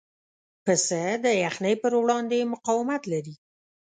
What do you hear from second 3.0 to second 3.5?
لري.